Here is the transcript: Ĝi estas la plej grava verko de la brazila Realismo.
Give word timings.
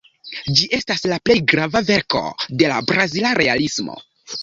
Ĝi 0.59 0.69
estas 0.77 1.03
la 1.11 1.19
plej 1.29 1.37
grava 1.53 1.83
verko 1.91 2.25
de 2.63 2.75
la 2.75 2.83
brazila 2.91 3.39
Realismo. 3.45 4.05